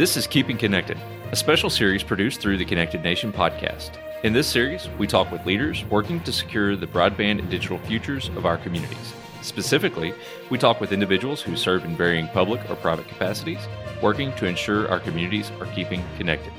[0.00, 0.96] This is Keeping Connected,
[1.30, 3.98] a special series produced through the Connected Nation podcast.
[4.24, 8.30] In this series, we talk with leaders working to secure the broadband and digital futures
[8.30, 9.12] of our communities.
[9.42, 10.14] Specifically,
[10.48, 13.58] we talk with individuals who serve in varying public or private capacities,
[14.00, 16.54] working to ensure our communities are keeping connected.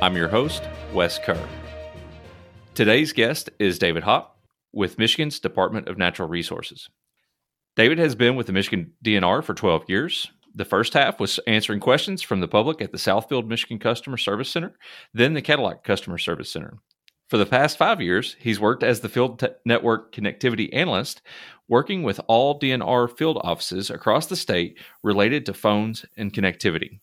[0.00, 0.62] I'm your host,
[0.92, 1.44] Wes Kerr.
[2.74, 4.38] Today's guest is David Hopp
[4.72, 6.88] with Michigan's Department of Natural Resources.
[7.74, 11.80] David has been with the Michigan DNR for 12 years, the first half was answering
[11.80, 14.76] questions from the public at the Southfield, Michigan Customer Service Center,
[15.14, 16.78] then the Cadillac Customer Service Center.
[17.28, 21.22] For the past five years, he's worked as the Field te- Network Connectivity Analyst,
[21.68, 26.98] working with all DNR field offices across the state related to phones and connectivity.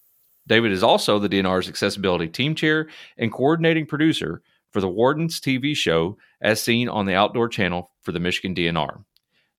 [0.45, 5.75] David is also the DNR's Accessibility Team Chair and coordinating producer for the Wardens TV
[5.75, 9.03] show as seen on the Outdoor Channel for the Michigan DNR.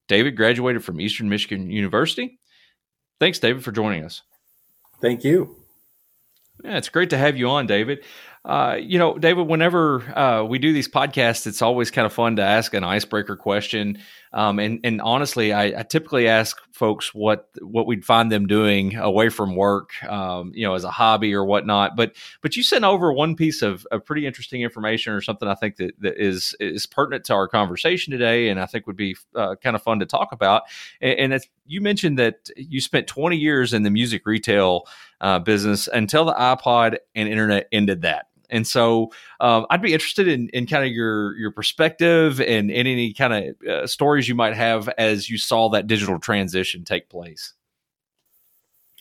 [0.06, 2.37] David graduated from Eastern Michigan University
[3.20, 4.22] Thanks, David, for joining us.
[5.00, 5.56] Thank you.
[6.64, 8.04] Yeah, it's great to have you on, David.
[8.48, 12.36] Uh, you know, David, whenever uh, we do these podcasts, it's always kind of fun
[12.36, 13.98] to ask an icebreaker question.
[14.32, 18.96] Um, and and honestly, I, I, typically ask folks what what we'd find them doing
[18.96, 21.94] away from work, um, you know, as a hobby or whatnot.
[21.94, 25.54] But but you sent over one piece of, of pretty interesting information or something I
[25.54, 29.16] think that, that is is pertinent to our conversation today, and I think would be
[29.34, 30.62] uh, kind of fun to talk about.
[31.02, 34.86] And, and you mentioned that you spent 20 years in the music retail
[35.20, 38.27] uh, business until the iPod and internet ended that.
[38.50, 42.88] And so um, I'd be interested in, in kind of your your perspective and, and
[42.88, 47.08] any kind of uh, stories you might have as you saw that digital transition take
[47.08, 47.54] place.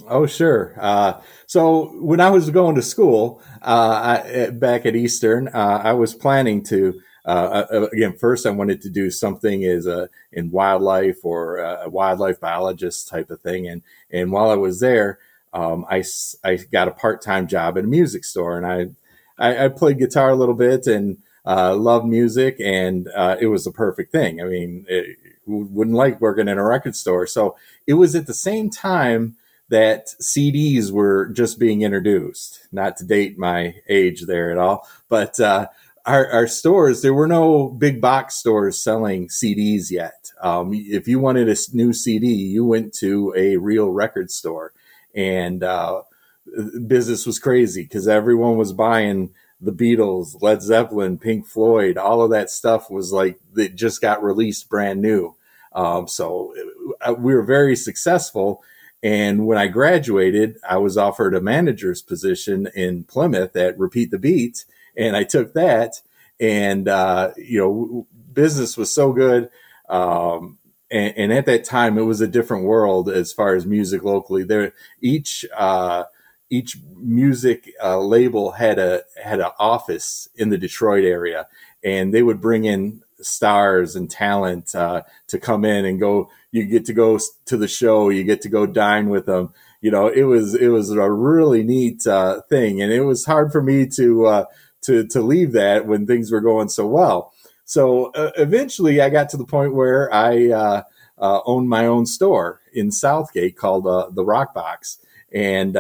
[0.07, 0.75] Oh, sure.
[0.79, 5.93] Uh, so when I was going to school uh, I, back at Eastern, uh, I
[5.93, 7.01] was planning to.
[7.25, 11.89] Uh, uh, again, first I wanted to do something as a in wildlife or a
[11.89, 15.19] wildlife biologist type of thing, and and while I was there,
[15.51, 16.05] um, I
[16.45, 18.91] I got a part time job at a music store, and I
[19.37, 23.63] I, I played guitar a little bit and uh, love music, and uh, it was
[23.63, 24.41] the perfect thing.
[24.41, 25.17] I mean, it,
[25.47, 27.25] wouldn't like working in a record store.
[27.25, 27.55] So
[27.87, 29.37] it was at the same time
[29.69, 32.67] that CDs were just being introduced.
[32.71, 35.67] Not to date my age there at all, but uh,
[36.05, 40.31] our, our, stores there were no big box stores selling CDs yet.
[40.41, 44.73] Um, if you wanted a new CD, you went to a real record store,
[45.13, 46.03] and uh,
[46.87, 52.29] business was crazy because everyone was buying the Beatles, Led Zeppelin, Pink Floyd, all of
[52.31, 55.35] that stuff was like that just got released brand new.
[55.73, 56.53] Um, so
[57.01, 58.63] uh, we were very successful.
[59.03, 64.17] And when I graduated, I was offered a manager's position in Plymouth at Repeat the
[64.17, 64.65] Beat,
[64.95, 66.01] and I took that.
[66.39, 69.49] And uh, you know, business was so good.
[69.89, 70.57] Um,
[70.89, 74.43] and, and, at that time, it was a different world as far as music locally.
[74.43, 76.03] There, each uh,
[76.49, 81.47] each music uh, label had a had an office in the Detroit area,
[81.83, 86.29] and they would bring in stars and talent uh, to come in and go.
[86.51, 88.09] You get to go to the show.
[88.09, 89.53] You get to go dine with them.
[89.81, 93.51] You know, it was it was a really neat uh, thing, and it was hard
[93.51, 94.45] for me to uh,
[94.81, 97.33] to to leave that when things were going so well.
[97.65, 100.83] So uh, eventually, I got to the point where I uh,
[101.17, 103.83] owned my own store in Southgate called
[104.15, 104.99] the Rock Box,
[105.33, 105.77] and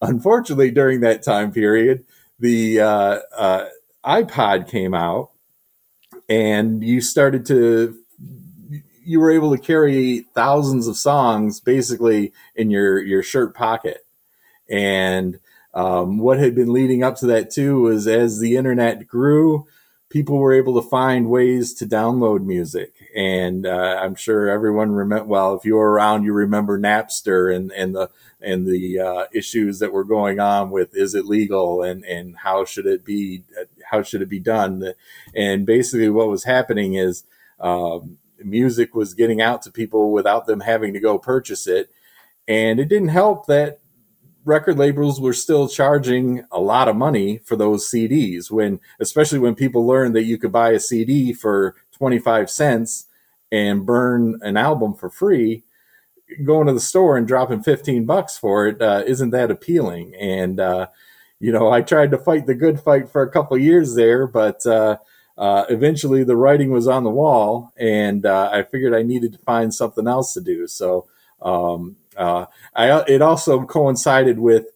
[0.00, 2.04] unfortunately, during that time period,
[2.38, 3.68] the uh, uh,
[4.04, 5.30] iPod came out,
[6.28, 7.96] and you started to
[9.04, 14.06] you were able to carry thousands of songs basically in your your shirt pocket,
[14.68, 15.38] and
[15.74, 19.66] um, what had been leading up to that too was as the internet grew,
[20.10, 22.94] people were able to find ways to download music.
[23.14, 25.24] And uh, I'm sure everyone remember.
[25.24, 28.10] Well, if you were around, you remember Napster and and the
[28.40, 32.64] and the uh, issues that were going on with is it legal and and how
[32.64, 33.42] should it be
[33.90, 34.92] how should it be done.
[35.34, 37.24] And basically, what was happening is
[37.60, 41.90] um, music was getting out to people without them having to go purchase it.
[42.46, 43.80] And it didn't help that
[44.44, 49.54] record labels were still charging a lot of money for those CDs when especially when
[49.54, 53.06] people learned that you could buy a CD for 25 cents
[53.50, 55.62] and burn an album for free
[56.44, 60.14] going to the store and dropping 15 bucks for it uh, not that appealing?
[60.14, 60.88] And uh,
[61.40, 64.64] you know I tried to fight the good fight for a couple years there but
[64.66, 64.98] uh,
[65.36, 69.38] uh, eventually the writing was on the wall and uh, I figured I needed to
[69.40, 70.66] find something else to do.
[70.66, 71.06] So
[71.40, 74.66] um, uh, I, it also coincided with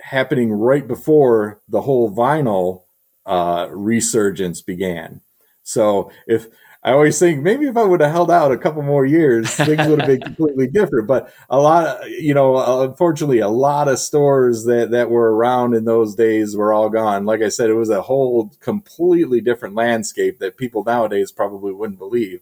[0.00, 2.82] happening right before the whole vinyl
[3.26, 5.20] uh, resurgence began.
[5.64, 6.46] So if
[6.84, 9.88] I always think maybe if I would have held out a couple more years, things
[9.88, 11.08] would have been completely different.
[11.08, 15.74] But a lot of, you know, unfortunately, a lot of stores that, that were around
[15.74, 17.26] in those days were all gone.
[17.26, 21.98] Like I said, it was a whole completely different landscape that people nowadays probably wouldn't
[21.98, 22.40] believe.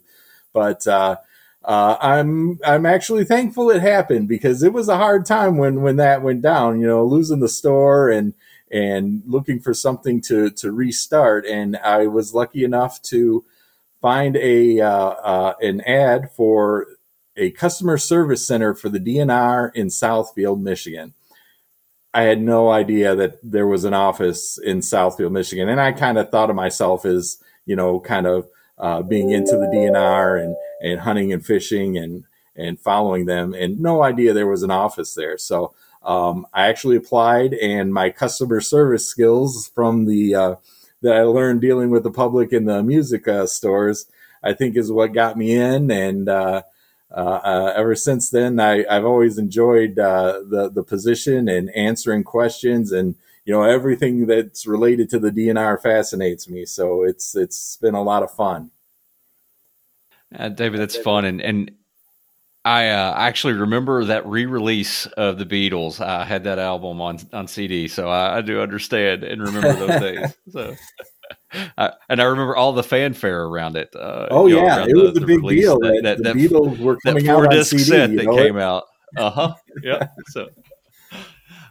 [0.53, 1.17] But, uh,
[1.65, 5.97] uh, I'm I'm actually thankful it happened because it was a hard time when when
[5.97, 6.81] that went down.
[6.81, 8.35] You know, losing the store and
[8.71, 11.47] and looking for something to to restart.
[11.47, 13.45] And I was lucky enough to
[14.03, 16.87] find a uh, uh, an ad for
[17.37, 21.15] a customer service center for the DNR in Southfield, Michigan.
[22.13, 26.17] I had no idea that there was an office in Southfield, Michigan, and I kind
[26.19, 30.57] of thought of myself as you know, kind of uh, being into the DNR and
[30.83, 32.25] and hunting and fishing and
[32.57, 35.37] and following them, and no idea there was an office there.
[35.37, 35.75] So
[36.05, 40.55] um, I actually applied, and my customer service skills from the uh,
[41.03, 44.07] that I learned dealing with the public in the music uh, stores,
[44.43, 45.91] I think, is what got me in.
[45.91, 46.63] And uh,
[47.15, 52.93] uh, uh, ever since then, I, have always enjoyed the the position and answering questions,
[52.93, 56.65] and you know everything that's related to the DNR fascinates me.
[56.67, 58.71] So it's it's been a lot of fun.
[60.55, 61.71] David, that's fun, and and
[62.65, 66.01] I uh, actually remember that re-release of the Beatles.
[66.01, 70.01] I had that album on on CD, so I, I do understand and remember those
[70.01, 70.35] days.
[70.51, 70.75] So,
[71.77, 73.95] I, and I remember all the fanfare around it.
[73.95, 76.79] Uh, oh yeah, know, it was the, a big deal that, that, that, the Beatles
[76.79, 77.83] were coming out on CD.
[77.85, 78.85] Set that came out.
[79.17, 79.55] Uh huh.
[79.81, 80.09] yeah.
[80.31, 80.49] So.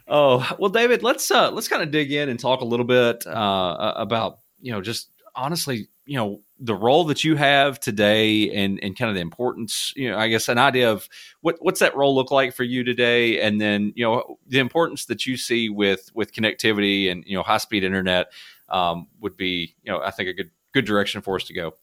[0.08, 3.26] Oh well, David, let's uh, let's kind of dig in and talk a little bit
[3.26, 8.78] uh, about you know just honestly you know the role that you have today and
[8.82, 11.08] and kind of the importance you know i guess an idea of
[11.40, 13.40] what what's that role look like for you today?
[13.40, 17.42] And then you know the importance that you see with with connectivity and you know
[17.42, 18.32] high speed internet
[18.70, 21.74] um, would be you know i think a good good direction for us to go.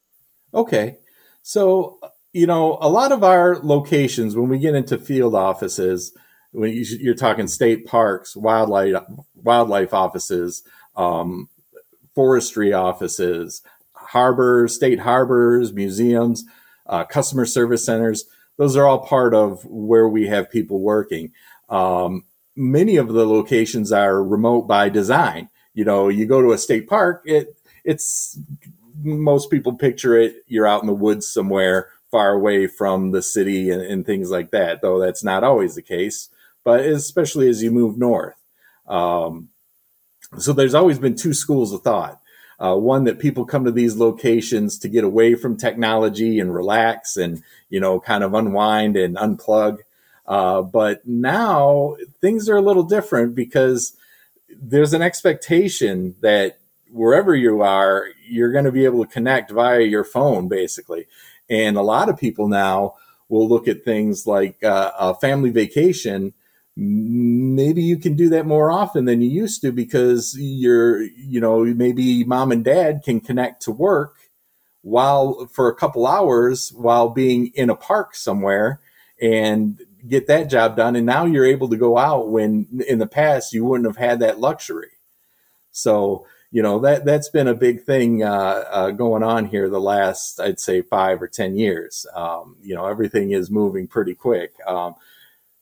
[0.53, 0.97] Okay.
[1.43, 1.99] So
[2.33, 6.13] you know a lot of our locations when we get into field offices
[6.53, 9.03] when you're talking state parks wildlife
[9.35, 10.63] wildlife offices
[10.95, 11.49] um,
[12.15, 13.61] forestry offices
[14.11, 16.43] harbors, state harbors, museums,
[16.85, 18.25] uh, customer service centers.
[18.57, 21.31] Those are all part of where we have people working.
[21.69, 22.25] Um,
[22.55, 25.49] many of the locations are remote by design.
[25.73, 27.55] You know, you go to a state park, it
[27.85, 28.37] it's
[29.01, 30.43] most people picture it.
[30.45, 34.51] You're out in the woods somewhere far away from the city and, and things like
[34.51, 34.81] that.
[34.81, 36.29] Though that's not always the case,
[36.65, 38.35] but especially as you move north.
[38.87, 39.47] Um,
[40.37, 42.20] so there's always been two schools of thought.
[42.61, 47.17] Uh, one that people come to these locations to get away from technology and relax
[47.17, 49.79] and you know kind of unwind and unplug.
[50.27, 53.97] Uh, but now things are a little different because
[54.61, 56.59] there's an expectation that
[56.91, 61.07] wherever you are, you're going to be able to connect via your phone, basically.
[61.49, 62.95] And a lot of people now
[63.29, 66.33] will look at things like uh, a family vacation
[66.75, 71.63] maybe you can do that more often than you used to because you're you know
[71.63, 74.15] maybe mom and dad can connect to work
[74.81, 78.79] while for a couple hours while being in a park somewhere
[79.21, 80.95] and get that job done.
[80.95, 84.19] And now you're able to go out when in the past you wouldn't have had
[84.19, 84.91] that luxury.
[85.71, 89.79] So you know that that's been a big thing uh, uh, going on here the
[89.79, 92.05] last i'd say five or ten years.
[92.13, 94.53] Um, you know everything is moving pretty quick.
[94.67, 94.95] Um,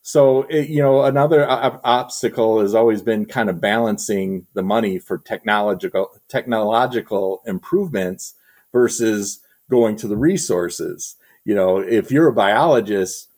[0.02, 5.18] so, it, you know, another obstacle has always been kind of balancing the money for
[5.18, 8.34] technological technological improvements
[8.72, 11.16] versus going to the resources.
[11.44, 13.28] You know, if you're a biologist,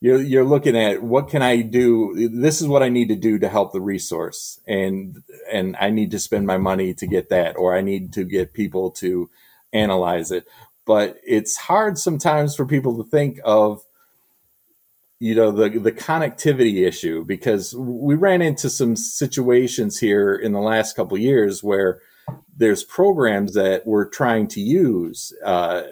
[0.00, 2.28] you're, you're looking at what can I do?
[2.32, 6.10] This is what I need to do to help the resource, and and I need
[6.12, 9.30] to spend my money to get that, or I need to get people to
[9.72, 10.46] analyze it.
[10.86, 13.84] But it's hard sometimes for people to think of
[15.20, 20.60] you know the the connectivity issue because we ran into some situations here in the
[20.60, 22.00] last couple years where
[22.56, 25.82] there's programs that we're trying to use uh,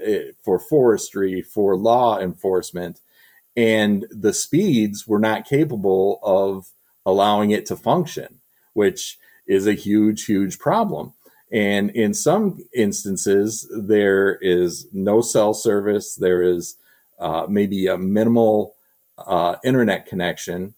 [0.43, 3.01] for forestry for law enforcement
[3.57, 6.71] and the speeds were not capable of
[7.05, 8.41] allowing it to function
[8.73, 11.13] which is a huge huge problem.
[11.51, 16.77] And in some instances there is no cell service there is
[17.19, 18.75] uh, maybe a minimal
[19.27, 20.75] uh, internet connection.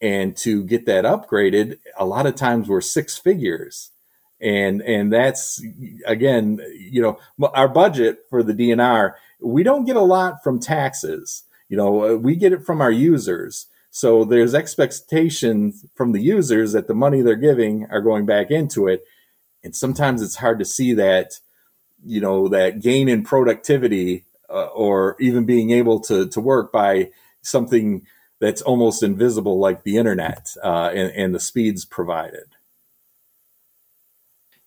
[0.00, 3.90] And to get that upgraded a lot of times we're six figures.
[4.40, 5.62] And and that's
[6.06, 7.18] again you know
[7.54, 11.44] our budget for the dnr we don't get a lot from taxes.
[11.70, 13.66] You know uh, we get it from our users.
[13.90, 18.88] So there's expectations from the users that the money they're giving are going back into
[18.88, 19.02] it.
[19.64, 21.40] And sometimes it's hard to see that
[22.06, 27.10] you know, that gain in productivity uh, or even being able to, to work by
[27.46, 28.06] something
[28.38, 32.44] that's almost invisible like the internet uh, and, and the speeds provided.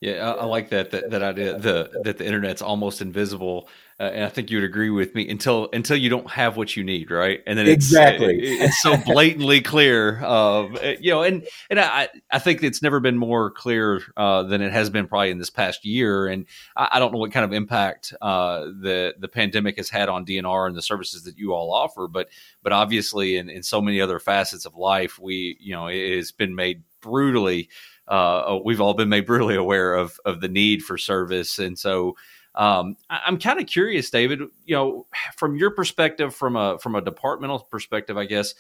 [0.01, 3.67] Yeah, I, I, like that, that that idea the that the internet's almost invisible,
[4.00, 6.77] uh, and I think you would agree with me until until you don't have what
[6.77, 7.41] you need, right?
[7.46, 10.68] And then exactly, it's, it's so blatantly clear, uh,
[11.01, 14.72] you know, and and I I think it's never been more clear uh, than it
[14.72, 16.46] has been probably in this past year, and
[16.77, 20.25] I, I don't know what kind of impact uh, the the pandemic has had on
[20.25, 22.29] DNR and the services that you all offer, but
[22.63, 26.32] but obviously in in so many other facets of life, we you know it has
[26.32, 27.70] been made brutally
[28.10, 32.15] uh, we've all been made brutally aware of of the need for service, and so
[32.56, 34.39] um, I, am kind of curious, David.
[34.65, 38.53] You know, from your perspective, from a from a departmental perspective, I guess.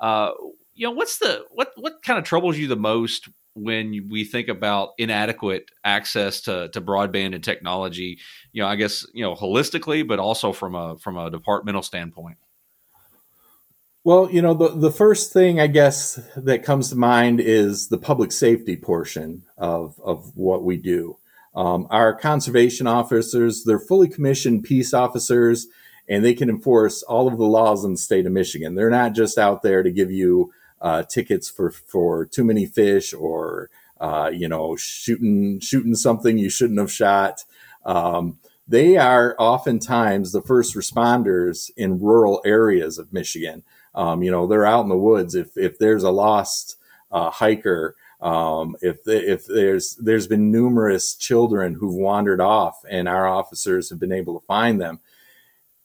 [0.00, 0.32] Uh,
[0.74, 4.48] you know, what's the what what kind of troubles you the most when we think
[4.48, 8.18] about inadequate access to, to broadband and technology?
[8.52, 12.38] You know, I guess you know holistically, but also from a from a departmental standpoint.
[14.06, 17.98] Well, you know, the, the first thing I guess that comes to mind is the
[17.98, 21.18] public safety portion of, of what we do.
[21.56, 25.66] Um, our conservation officers, they're fully commissioned peace officers,
[26.08, 28.74] and they can enforce all of the laws in the state of Michigan.
[28.74, 33.14] They're not just out there to give you uh, tickets for, for too many fish
[33.14, 37.44] or, uh, you know, shooting, shooting something you shouldn't have shot.
[37.84, 43.62] Um, they are oftentimes the first responders in rural areas of Michigan.
[43.94, 45.34] Um, you know, they're out in the woods.
[45.34, 46.76] If if there's a lost
[47.10, 47.94] uh, hiker,
[48.26, 53.88] um, if the, if there's there's been numerous children who've wandered off, and our officers
[53.88, 54.98] have been able to find them,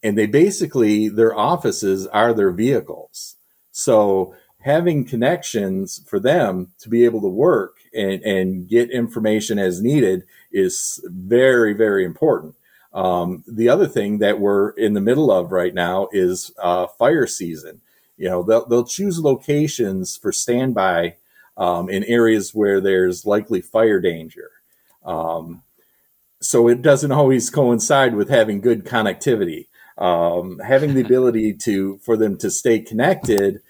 [0.01, 3.35] and they basically their offices are their vehicles.
[3.71, 9.79] So having connections for them to be able to work and, and get information as
[9.79, 12.55] needed is very, very important.
[12.91, 17.27] Um, the other thing that we're in the middle of right now is uh, fire
[17.27, 17.81] season.
[18.17, 21.15] You know, they'll, they'll choose locations for standby
[21.57, 24.49] um, in areas where there's likely fire danger.
[25.05, 25.63] Um,
[26.39, 29.67] so it doesn't always coincide with having good connectivity.
[29.97, 33.61] Um, having the ability to for them to stay connected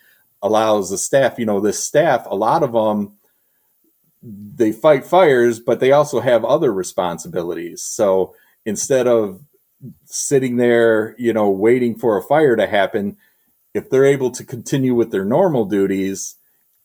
[0.41, 1.37] allows the staff.
[1.37, 3.17] You know, the staff, a lot of them,
[4.23, 7.81] they fight fires, but they also have other responsibilities.
[7.81, 8.35] So
[8.65, 9.41] instead of
[10.05, 13.17] sitting there, you know, waiting for a fire to happen,
[13.73, 16.35] if they're able to continue with their normal duties,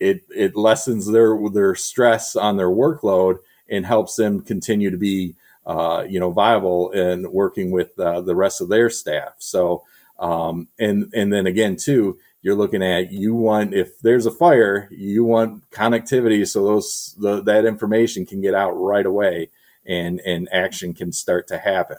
[0.00, 3.38] it it lessens their their stress on their workload
[3.68, 5.34] and helps them continue to be
[5.64, 9.34] uh, you know viable and working with uh, the rest of their staff.
[9.38, 9.84] So
[10.18, 14.88] um, and and then again too, you're looking at you want if there's a fire,
[14.90, 19.50] you want connectivity so those the, that information can get out right away
[19.86, 21.98] and and action can start to happen.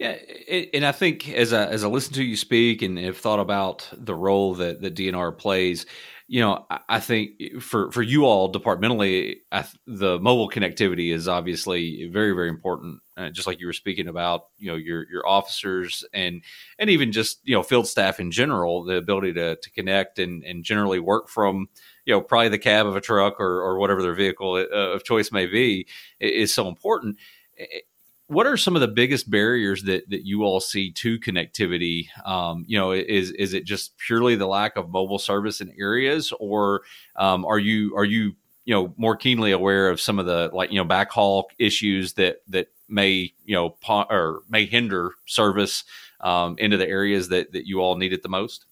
[0.00, 0.16] Yeah,
[0.72, 3.86] and I think as I as I listen to you speak and have thought about
[3.92, 5.84] the role that that DNR plays,
[6.26, 9.42] you know, I think for for you all departmentally,
[9.86, 13.00] the mobile connectivity is obviously very very important.
[13.14, 16.42] Uh, just like you were speaking about, you know, your your officers and
[16.78, 20.42] and even just you know field staff in general, the ability to to connect and
[20.44, 21.68] and generally work from
[22.06, 25.04] you know probably the cab of a truck or or whatever their vehicle uh, of
[25.04, 25.86] choice may be
[26.20, 27.18] is so important
[28.30, 32.06] what are some of the biggest barriers that that you all see to connectivity?
[32.24, 36.32] Um, you know, is is it just purely the lack of mobile service in areas,
[36.38, 36.82] or
[37.16, 40.70] um, are you are you you know more keenly aware of some of the like
[40.70, 45.82] you know backhaul issues that that may you know po- or may hinder service
[46.20, 48.64] um, into the areas that that you all need it the most?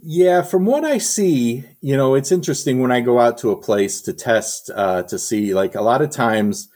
[0.00, 3.60] Yeah, from what I see, you know, it's interesting when I go out to a
[3.60, 5.52] place to test uh, to see.
[5.52, 6.68] Like a lot of times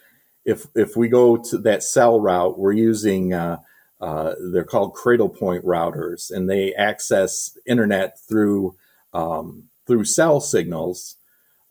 [0.49, 3.59] if if we go to that cell route, we're using uh,
[4.01, 8.75] uh, they're called Cradlepoint routers, and they access internet through
[9.13, 11.17] um, through cell signals,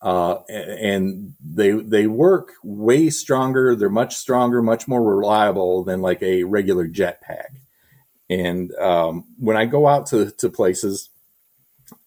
[0.04, 3.76] uh, and they they work way stronger.
[3.76, 7.58] They're much stronger, much more reliable than like a regular jetpack.
[8.30, 11.10] And um, when I go out to to places,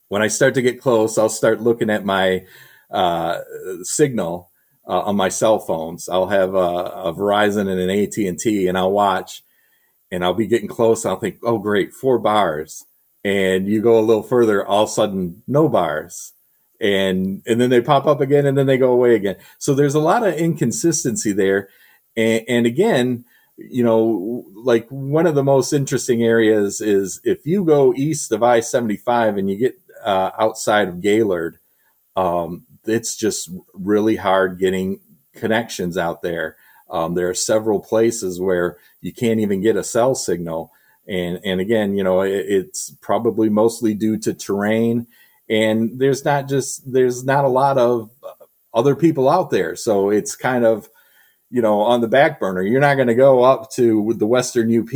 [0.06, 2.46] when I start to get close, I'll start looking at my
[2.92, 3.40] uh,
[3.82, 4.49] signal
[4.90, 6.08] uh, on my cell phones.
[6.08, 9.44] I'll have a, a Verizon and an AT and T, and I'll watch,
[10.10, 11.06] and I'll be getting close.
[11.06, 12.84] I'll think, oh great, four bars,
[13.24, 16.32] and you go a little further, all of a sudden no bars,
[16.80, 19.36] and and then they pop up again, and then they go away again.
[19.58, 21.68] So there's a lot of inconsistency there,
[22.16, 23.24] and, and again.
[23.62, 28.42] You know, like one of the most interesting areas is if you go east of
[28.42, 31.58] I 75 and you get uh, outside of Gaylord,
[32.16, 35.00] um, it's just really hard getting
[35.34, 36.56] connections out there.
[36.90, 40.72] Um, there are several places where you can't even get a cell signal.
[41.06, 45.06] And, and again, you know, it, it's probably mostly due to terrain.
[45.48, 48.10] And there's not just, there's not a lot of
[48.72, 49.76] other people out there.
[49.76, 50.88] So it's kind of,
[51.50, 52.62] you know, on the back burner.
[52.62, 54.90] You're not going to go up to the Western UP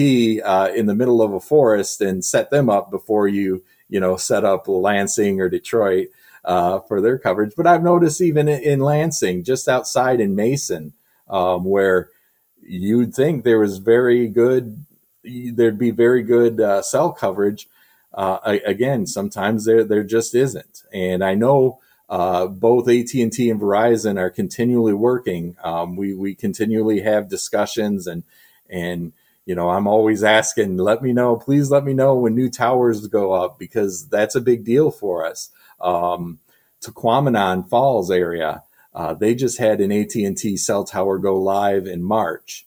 [0.45, 4.17] uh, in the middle of a forest and set them up before you, you know,
[4.17, 6.09] set up Lansing or Detroit
[6.45, 7.55] uh, for their coverage.
[7.57, 10.93] But I've noticed even in Lansing, just outside in Mason,
[11.29, 12.11] um, where
[12.63, 14.85] you'd think there was very good,
[15.25, 17.69] there'd be very good uh, cell coverage.
[18.13, 23.51] Uh, again, sometimes there there just isn't, and I know uh, both AT and T
[23.51, 25.57] and Verizon are continually working.
[25.65, 28.23] Um, we we continually have discussions and
[28.71, 29.13] and
[29.47, 33.07] you know I'm always asking, let me know, please let me know when new towers
[33.09, 35.51] go up because that's a big deal for us.
[35.81, 36.39] Um,
[36.83, 38.63] Tahquamenon Falls area,
[38.95, 42.67] uh, they just had an AT and T cell tower go live in March,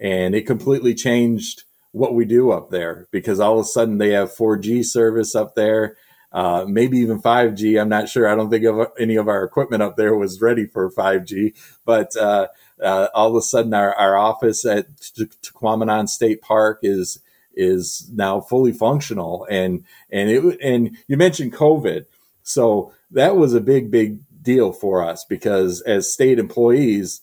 [0.00, 4.10] and it completely changed what we do up there because all of a sudden they
[4.10, 5.96] have 4G service up there
[6.36, 7.80] uh, maybe even 5G.
[7.80, 8.28] I'm not sure.
[8.28, 12.14] I don't think of any of our equipment up there was ready for 5G, but
[12.14, 12.48] uh,
[12.82, 17.20] uh, all of a sudden our, our office at Tahquamenon State Park is
[17.54, 19.46] is now fully functional.
[19.48, 22.04] And and it and you mentioned COVID,
[22.46, 27.20] so that was a big big deal for us because as state employees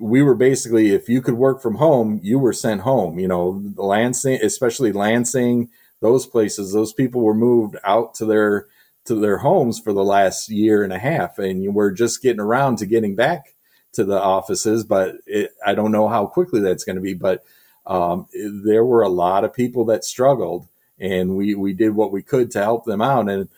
[0.00, 3.62] we were basically if you could work from home you were sent home you know
[3.76, 5.68] lansing especially lansing
[6.02, 8.66] those places, those people were moved out to their
[9.04, 12.76] to their homes for the last year and a half, and we're just getting around
[12.78, 13.54] to getting back
[13.92, 14.84] to the offices.
[14.84, 17.14] But it, I don't know how quickly that's going to be.
[17.14, 17.44] But
[17.86, 18.26] um,
[18.64, 22.50] there were a lot of people that struggled, and we we did what we could
[22.50, 23.48] to help them out, and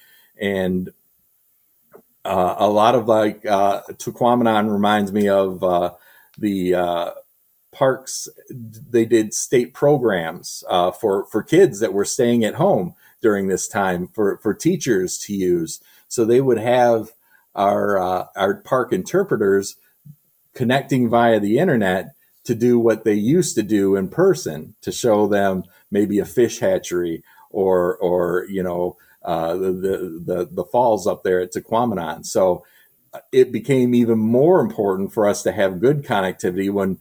[0.40, 0.90] and
[2.24, 3.82] uh, a lot of like uh,
[4.66, 5.92] reminds me of uh,
[6.38, 7.10] the uh,
[7.72, 13.48] parks they did state programs uh, for for kids that were staying at home during
[13.48, 15.80] this time for for teachers to use.
[16.08, 17.10] So they would have
[17.54, 19.76] our uh, our park interpreters
[20.54, 25.26] connecting via the internet to do what they used to do in person to show
[25.26, 31.22] them maybe a fish hatchery or or you know uh, the, the, the falls up
[31.22, 32.26] there at Tahquamenon.
[32.26, 32.64] So
[33.12, 36.98] uh, it became even more important for us to have good connectivity when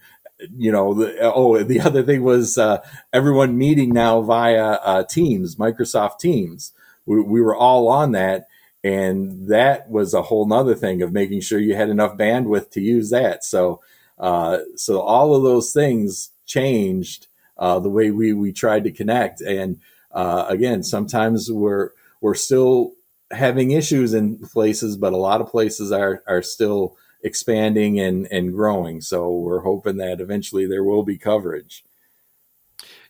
[0.57, 2.77] you know, the, oh, the other thing was uh,
[3.12, 6.71] everyone meeting now via uh, Teams, Microsoft Teams.
[7.05, 8.47] We, we, were all on that.
[8.83, 12.81] And that was a whole nother thing of making sure you had enough bandwidth to
[12.81, 13.45] use that.
[13.45, 13.81] So,
[14.19, 19.39] uh, so all of those things changed uh, the way we, we tried to connect.
[19.39, 19.79] And
[20.12, 21.91] again, sometimes we're,
[22.23, 22.93] we're still
[23.31, 28.53] having issues in places, but a lot of places are, are still expanding and, and
[28.53, 29.01] growing.
[29.01, 31.83] So we're hoping that eventually there will be coverage.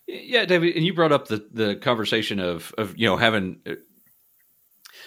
[0.08, 3.60] Yeah, David, and you brought up the the conversation of of you know having.
[3.66, 3.76] Uh,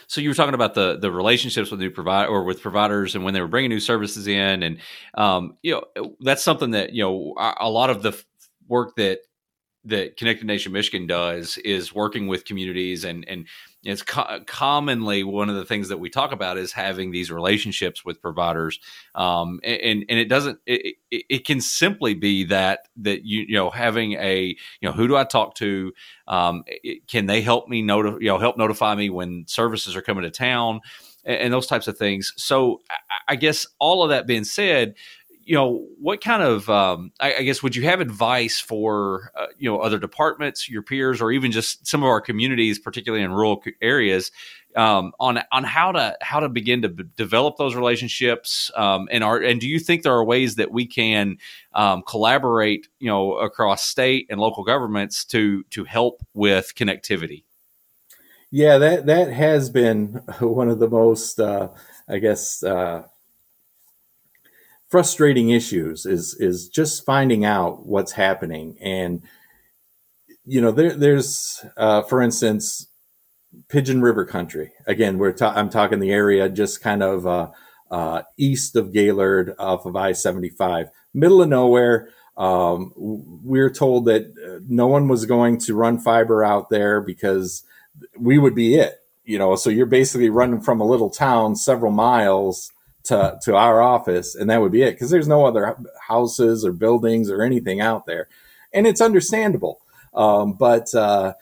[0.06, 3.22] so you were talking about the the relationships with new provider or with providers, and
[3.22, 4.78] when they were bringing new services in, and
[5.12, 8.18] um, you know that's something that you know a lot of the
[8.68, 9.18] work that
[9.86, 13.46] that Connected Nation Michigan does is working with communities and and
[13.90, 18.04] it's co- commonly one of the things that we talk about is having these relationships
[18.04, 18.80] with providers
[19.14, 23.54] um, and and it doesn't it, it, it, can simply be that that you you
[23.54, 25.92] know having a you know who do I talk to?
[26.28, 30.02] Um, it, can they help me notify you know help notify me when services are
[30.02, 30.80] coming to town?
[31.24, 32.32] And, and those types of things.
[32.36, 34.94] So I, I guess all of that being said
[35.46, 39.46] you know, what kind of, um, I, I, guess, would you have advice for, uh,
[39.56, 43.30] you know, other departments, your peers, or even just some of our communities, particularly in
[43.30, 44.32] rural areas,
[44.74, 49.22] um, on on how to how to begin to b- develop those relationships, um, and
[49.22, 51.38] are and do you think there are ways that we can
[51.74, 57.44] um, collaborate, you know, across state and local governments to to help with connectivity?
[58.50, 60.06] Yeah, that that has been
[60.40, 61.68] one of the most, uh,
[62.08, 62.64] I guess.
[62.64, 63.04] Uh,
[64.88, 68.76] frustrating issues is is just finding out what's happening.
[68.80, 69.22] And
[70.44, 72.88] you know there there's uh, for instance
[73.68, 74.72] pigeon river country.
[74.86, 77.50] Again we're ta- i'm talking the area just kind of uh,
[77.90, 84.62] uh, east of gaylord off of i-75 middle of nowhere um, we're told that uh,
[84.68, 87.62] no one was going to run fiber out there because
[88.18, 89.56] we would be it you know?
[89.56, 92.72] So you're basically running from a little town several miles
[93.06, 95.76] to to our office, and that would be it because there's no other
[96.08, 98.28] houses or buildings or anything out there,
[98.72, 99.80] and it's understandable.
[100.14, 101.34] Um, but uh,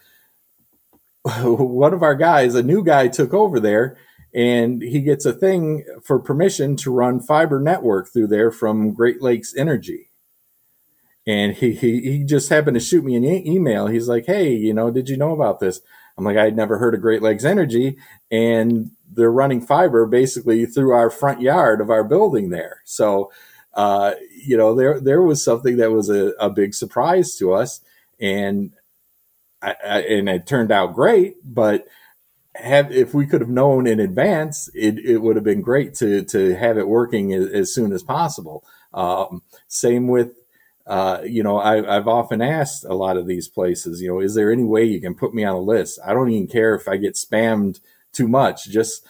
[1.42, 3.96] one of our guys, a new guy, took over there,
[4.34, 9.22] and he gets a thing for permission to run fiber network through there from Great
[9.22, 10.10] Lakes Energy,
[11.26, 13.86] and he, he, he just happened to shoot me an e- email.
[13.86, 15.80] He's like, Hey, you know, did you know about this?
[16.16, 17.96] I'm like, I'd never heard of Great Lakes Energy
[18.30, 22.80] and they're running fiber basically through our front yard of our building there.
[22.84, 23.30] So,
[23.74, 27.80] uh, you know, there, there was something that was a, a big surprise to us
[28.20, 28.72] and
[29.62, 31.86] I, I, and it turned out great, but
[32.54, 36.22] have, if we could have known in advance, it, it would have been great to,
[36.24, 38.64] to have it working as, as soon as possible.
[38.92, 40.34] Um, same with,
[40.86, 44.34] uh, you know, I, I've often asked a lot of these places, you know, is
[44.34, 45.98] there any way you can put me on a list?
[46.04, 47.80] I don't even care if I get spammed
[48.14, 48.68] too much.
[48.68, 49.06] Just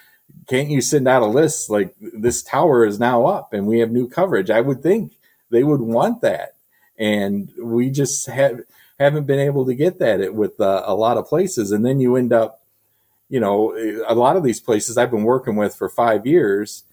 [0.48, 3.90] can't you send out a list like this tower is now up and we have
[3.90, 4.50] new coverage?
[4.50, 5.12] I would think
[5.50, 6.54] they would want that.
[6.98, 8.60] And we just have,
[8.98, 11.72] haven't been able to get that with uh, a lot of places.
[11.72, 12.62] And then you end up,
[13.28, 13.74] you know,
[14.06, 16.84] a lot of these places I've been working with for five years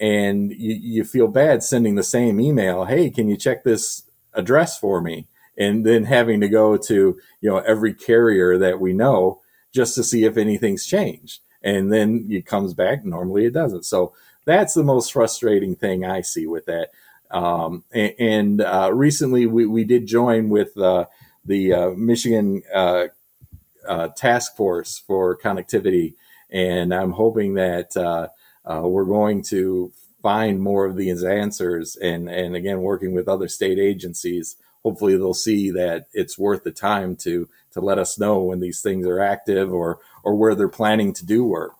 [0.00, 2.84] and you, you feel bad sending the same email.
[2.84, 4.04] Hey, can you check this
[4.34, 5.26] address for me
[5.58, 9.40] and then having to go to you know every carrier that we know
[9.72, 13.04] just to see if anything's changed and then it comes back.
[13.04, 13.84] Normally it doesn't.
[13.84, 14.12] So
[14.44, 16.90] that's the most frustrating thing i see with that.
[17.30, 21.04] Um, and, and uh, recently we, we did join with uh,
[21.44, 23.08] the uh, michigan uh,
[23.86, 26.14] uh, task force for connectivity.
[26.50, 28.28] And i'm hoping that uh,
[28.64, 29.92] we're going to
[30.22, 35.34] find more of these answers and and again working with other state agencies hopefully they'll
[35.34, 39.20] see that it's worth the time to to let us know when these things are
[39.20, 41.74] active or or where they're planning to do work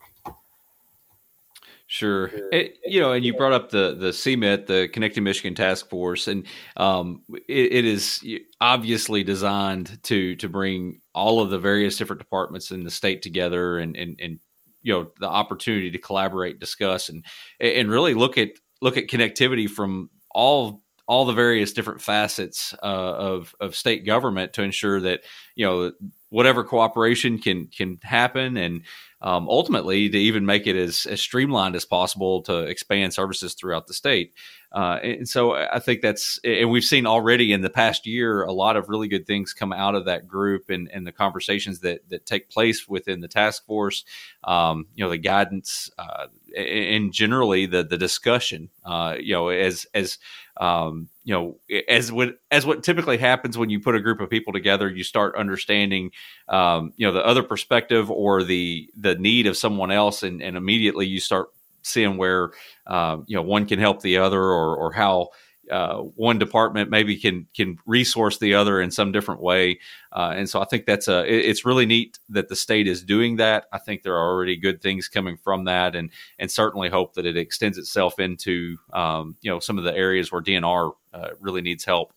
[1.90, 2.30] Sure.
[2.52, 6.28] It, you know, and you brought up the the CMIT, the Connecting Michigan Task Force,
[6.28, 8.22] and um, it, it is
[8.60, 13.78] obviously designed to to bring all of the various different departments in the state together
[13.78, 14.38] and and, and
[14.82, 17.24] you know the opportunity to collaborate, discuss, and
[17.58, 18.50] and really look at
[18.82, 24.52] look at connectivity from all all the various different facets uh, of of state government
[24.52, 25.22] to ensure that
[25.56, 25.90] you know
[26.28, 28.82] whatever cooperation can can happen and
[29.20, 33.86] um, ultimately to even make it as, as streamlined as possible to expand services throughout
[33.86, 34.32] the state.
[34.70, 38.52] Uh, and so I think that's, and we've seen already in the past year a
[38.52, 42.06] lot of really good things come out of that group and, and the conversations that
[42.10, 44.04] that take place within the task force.
[44.44, 48.68] Um, you know, the guidance uh, and generally the the discussion.
[48.84, 50.18] Uh, you know, as as
[50.58, 51.56] um, you know,
[51.88, 55.04] as what as what typically happens when you put a group of people together, you
[55.04, 56.10] start understanding,
[56.48, 60.56] um, you know, the other perspective or the the need of someone else, and, and
[60.56, 61.48] immediately you start
[61.82, 62.50] seeing where
[62.86, 65.28] uh, you know one can help the other, or or how
[65.70, 69.78] uh, one department maybe can can resource the other in some different way.
[70.12, 73.36] Uh, and so I think that's a it's really neat that the state is doing
[73.36, 73.66] that.
[73.72, 77.26] I think there are already good things coming from that, and and certainly hope that
[77.26, 81.60] it extends itself into um, you know some of the areas where DNR uh, really
[81.60, 82.12] needs help.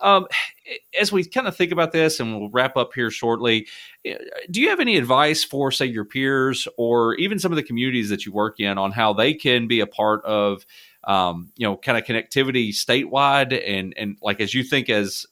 [0.00, 0.26] Um,
[0.98, 3.66] as we kind of think about this, and we'll wrap up here shortly,
[4.04, 4.16] eh,
[4.50, 8.08] do you have any advice for, say, your peers or even some of the communities
[8.10, 10.66] that you work in on how they can be a part of
[11.06, 15.24] um, you know, kind of connectivity statewide, and and like as you think as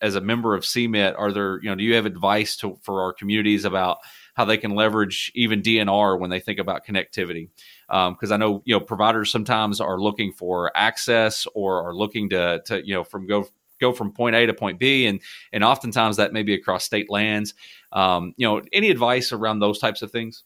[0.00, 3.02] as a member of CMIT, are there you know, do you have advice to for
[3.02, 3.98] our communities about
[4.34, 7.48] how they can leverage even DNR when they think about connectivity?
[7.88, 12.28] Because um, I know you know providers sometimes are looking for access or are looking
[12.30, 13.48] to to you know from go
[13.84, 15.20] go from point A to point B, and
[15.52, 17.54] and oftentimes that may be across state lands.
[17.92, 20.42] Um, you know, any advice around those types of things?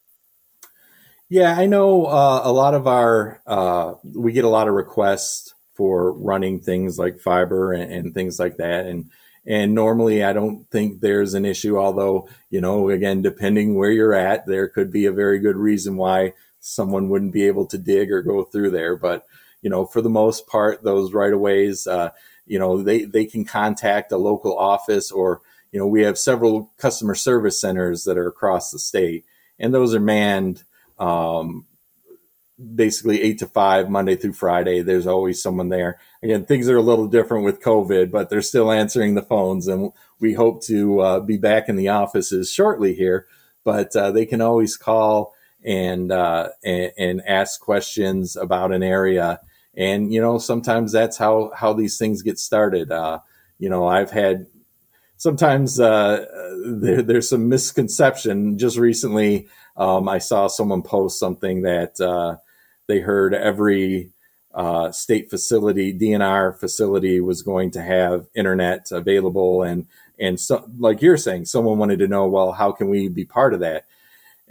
[1.31, 5.53] Yeah, I know uh, a lot of our, uh, we get a lot of requests
[5.75, 8.87] for running things like fiber and, and, things like that.
[8.87, 9.11] And,
[9.45, 14.15] and normally I don't think there's an issue, although, you know, again, depending where you're
[14.15, 18.11] at, there could be a very good reason why someone wouldn't be able to dig
[18.11, 18.97] or go through there.
[18.97, 19.27] But,
[19.61, 22.09] you know, for the most part, those right of ways, uh,
[22.49, 25.41] you know, they, they can contact a local office or,
[25.73, 29.25] you know, we have several customer service centers that are across the state
[29.59, 30.63] and those are manned
[30.99, 31.67] um,
[32.75, 34.83] basically eight to five, Monday through Friday.
[34.83, 35.99] There's always someone there.
[36.23, 39.93] Again, things are a little different with COVID, but they're still answering the phones, and
[40.21, 43.27] we hope to uh, be back in the offices shortly here.
[43.65, 45.35] But uh, they can always call
[45.65, 49.41] and, uh, and, and ask questions about an area,
[49.77, 52.91] and you know sometimes that's how how these things get started.
[52.91, 53.21] Uh,
[53.59, 54.47] you know, I've had
[55.17, 56.25] sometimes uh,
[56.65, 58.59] there, there's some misconception.
[58.59, 62.37] Just recently, um, I saw someone post something that uh,
[62.87, 64.11] they heard every
[64.55, 69.87] uh, state facility, DNR facility, was going to have internet available, and
[70.19, 73.55] and so, like you're saying, someone wanted to know, well, how can we be part
[73.55, 73.85] of that?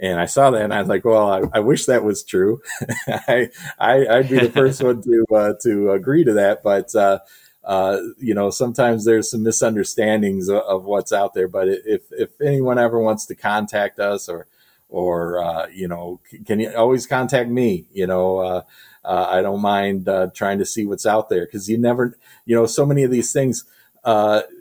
[0.00, 2.62] And I saw that, and I was like, well, I, I wish that was true.
[3.08, 7.18] I, I would be the first one to uh, to agree to that, but uh,
[7.64, 11.48] uh, you know, sometimes there's some misunderstandings of, of, what's out there.
[11.48, 14.46] But if if anyone ever wants to contact us or
[14.88, 17.86] or uh, you know, can you always contact me?
[17.92, 18.62] You know, uh,
[19.04, 22.66] uh I don't mind trying to see what's out there because you never, you know,
[22.66, 23.64] so many of these things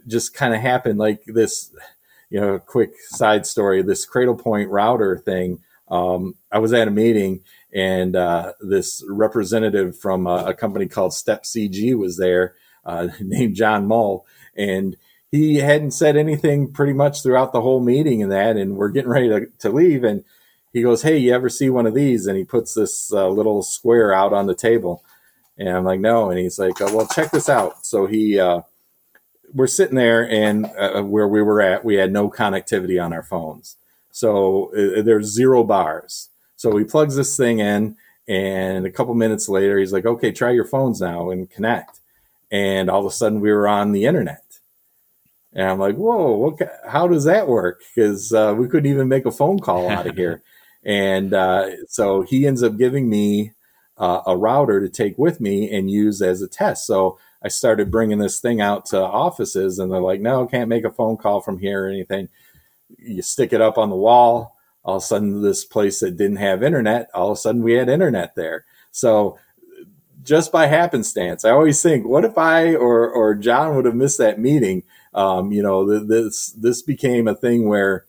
[0.08, 0.98] just kind of happen.
[0.98, 1.72] Like this,
[2.30, 5.60] you know, quick side story: this Cradlepoint router thing.
[5.90, 7.42] Um, I was at a meeting
[7.74, 8.16] and
[8.60, 14.26] this representative from a, a company called Step CG was there uh, named John Mull,
[14.56, 14.96] and
[15.30, 19.12] he hadn't said anything pretty much throughout the whole meeting and that, and we're getting
[19.12, 20.24] ready to, to leave, and
[20.74, 23.62] he goes, "Hey, you ever see one of these?" And he puts this uh, little
[23.62, 25.04] square out on the table,
[25.58, 28.62] and I'm like, "No," and he's like, uh, "Well, check this out." So he, uh,
[29.54, 33.24] we're sitting there, and uh, where we were at, we had no connectivity on our
[33.24, 33.78] phones,
[34.12, 36.30] so uh, there's zero bars.
[36.56, 37.96] So he plugs this thing in,
[38.28, 41.98] and a couple minutes later, he's like, "Okay, try your phones now and connect."
[42.52, 44.44] and all of a sudden we were on the internet.
[45.54, 47.82] And I'm like, whoa, what, how does that work?
[47.96, 50.44] Because uh, we couldn't even make a phone call out of here.
[50.84, 53.54] and uh, so he ends up giving me
[53.98, 56.86] uh, a router to take with me and use as a test.
[56.86, 60.86] So I started bringing this thing out to offices, and they're like, no, can't make
[60.86, 62.30] a phone call from here or anything.
[62.98, 64.56] You stick it up on the wall.
[64.84, 67.74] All of a sudden, this place that didn't have internet, all of a sudden we
[67.74, 68.64] had internet there.
[68.92, 69.38] So
[70.28, 71.46] just by happenstance.
[71.46, 74.84] I always think, what if I or or John would have missed that meeting?
[75.14, 78.06] Um, you know, this this became a thing where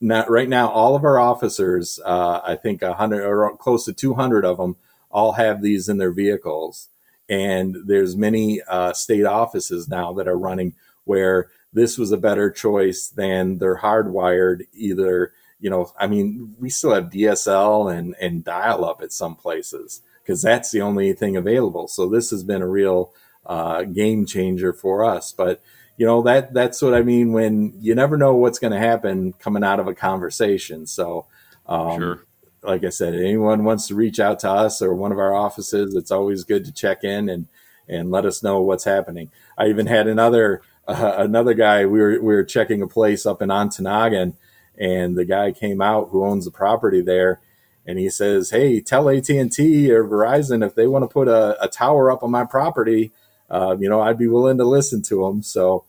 [0.00, 3.92] not right now all of our officers, uh, I think a hundred or close to
[3.92, 4.76] two hundred of them,
[5.10, 6.88] all have these in their vehicles,
[7.28, 12.50] and there's many uh, state offices now that are running where this was a better
[12.50, 15.32] choice than they're hardwired either.
[15.58, 20.02] You know, I mean, we still have DSL and and dial up at some places
[20.22, 21.88] because that's the only thing available.
[21.88, 23.12] So this has been a real
[23.46, 25.32] uh, game changer for us.
[25.32, 25.62] But
[25.96, 29.34] you know that that's what I mean when you never know what's going to happen
[29.34, 30.86] coming out of a conversation.
[30.86, 31.26] So
[31.66, 32.26] um, sure.
[32.62, 35.94] Like I said, anyone wants to reach out to us or one of our offices,
[35.94, 37.46] it's always good to check in and
[37.88, 39.30] and let us know what's happening.
[39.58, 41.86] I even had another uh, another guy.
[41.86, 44.34] We were we were checking a place up in Ontonagon,
[44.78, 47.40] and the guy came out who owns the property there,
[47.86, 51.28] and he says, "Hey, tell AT and T or Verizon if they want to put
[51.28, 53.12] a, a tower up on my property,
[53.50, 55.84] uh, you know, I'd be willing to listen to them." So,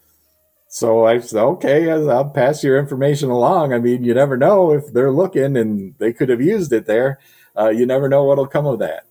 [0.73, 4.91] so I said, "Okay, I'll pass your information along." I mean, you never know if
[4.91, 7.19] they're looking and they could have used it there.
[7.55, 9.05] Uh, you never know what'll come of that.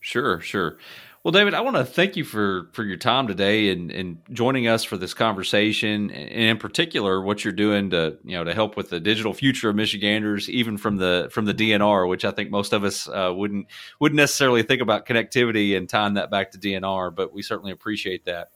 [0.00, 0.78] Sure, sure.
[1.22, 4.66] Well, David, I want to thank you for for your time today and and joining
[4.66, 8.78] us for this conversation, and in particular, what you're doing to you know to help
[8.78, 12.50] with the digital future of Michiganders, even from the from the DNR, which I think
[12.50, 13.66] most of us uh, wouldn't
[14.00, 18.24] wouldn't necessarily think about connectivity and tying that back to DNR, but we certainly appreciate
[18.24, 18.48] that.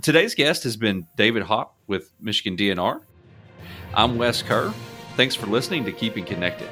[0.00, 3.00] Today's guest has been David Hawk with Michigan DNR.
[3.92, 4.72] I'm Wes Kerr.
[5.16, 6.70] Thanks for listening to Keeping Connected.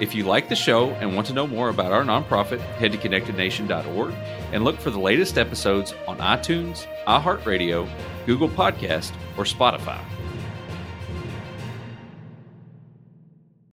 [0.00, 2.98] If you like the show and want to know more about our nonprofit, head to
[2.98, 4.12] connectednation.org
[4.52, 7.88] and look for the latest episodes on iTunes, iHeartRadio,
[8.26, 10.04] Google Podcast, or Spotify.